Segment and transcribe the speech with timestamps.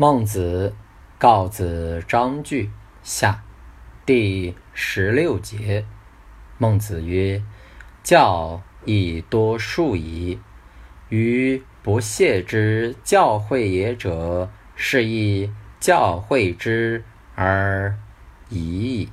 [0.00, 0.76] 孟子
[1.18, 2.70] 告子章句
[3.02, 3.42] 下
[4.06, 5.84] 第十六节，
[6.56, 7.42] 孟子曰
[8.04, 10.38] ：“教以多数矣，
[11.08, 15.50] 于不泄之教诲也者，是亦
[15.80, 17.02] 教诲之
[17.34, 17.98] 而
[18.50, 19.08] 已矣。”